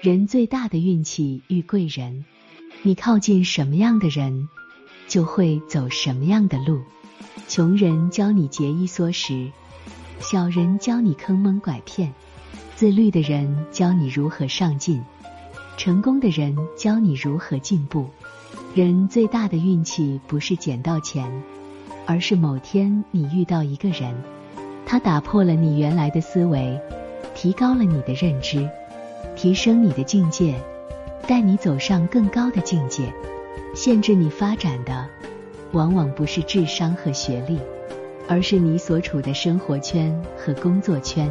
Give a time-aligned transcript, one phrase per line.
[0.00, 2.24] 人最大的运气遇贵人，
[2.82, 4.48] 你靠近什么样的人，
[5.08, 6.80] 就会走什么样的路。
[7.48, 9.50] 穷人教你节衣缩食，
[10.20, 12.14] 小人教你坑蒙拐骗，
[12.76, 15.02] 自律的人教你如何上进，
[15.76, 18.08] 成功的人教你如何进步。
[18.76, 21.42] 人最大的运气不是捡到钱，
[22.06, 24.14] 而是某天你遇到一个人，
[24.86, 26.80] 他打破了你原来的思维，
[27.34, 28.70] 提高了你的认知，
[29.38, 30.56] 提升你的境界，
[31.28, 33.04] 带你走上更高的境界。
[33.72, 35.08] 限制你发展的，
[35.70, 37.56] 往往不是智商和学历，
[38.26, 41.30] 而是你所处的生活圈和工作圈。